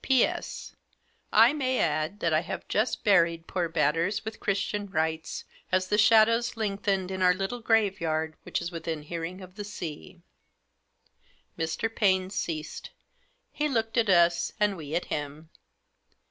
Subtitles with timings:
[0.01, 0.75] "'P.S.—
[1.47, 5.97] I may add that I have just buried poor Batters, with Christian rites, as the
[5.99, 10.23] shadows length ened, in our little graveyard which is within hearing of the sea.'"
[11.59, 11.95] Mr.
[11.95, 12.89] Paine ceased;
[13.51, 15.51] he looked at us, and we at him.